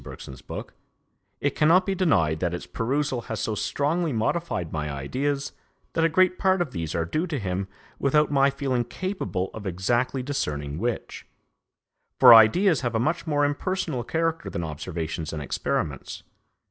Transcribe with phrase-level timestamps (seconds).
[0.03, 0.73] Bergson's book,
[1.41, 5.51] it cannot be denied that its perusal has so strongly modified my ideas
[5.93, 7.67] that a great part of these are due to him
[7.99, 11.27] without my feeling capable of exactly discerning which;
[12.19, 16.23] for ideas have a much more impersonal character than observations and experiments.